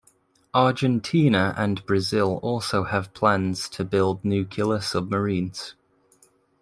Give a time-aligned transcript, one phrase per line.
[0.55, 5.75] Argentina and Brazil also have plans to build nuclear submarines.